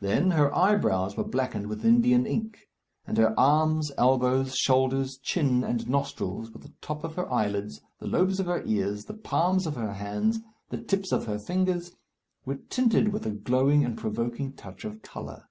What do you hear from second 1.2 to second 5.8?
blackened with Indian ink; and her arms, elbows, shoulders, chin,